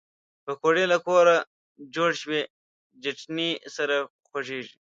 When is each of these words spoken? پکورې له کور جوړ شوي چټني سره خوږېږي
پکورې 0.45 0.83
له 0.91 0.97
کور 1.07 1.25
جوړ 1.95 2.09
شوي 2.21 2.41
چټني 3.03 3.49
سره 3.75 3.95
خوږېږي 4.27 4.75